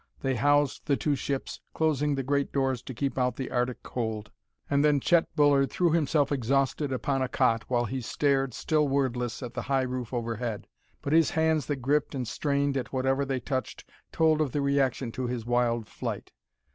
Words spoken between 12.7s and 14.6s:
at whatever they touched told of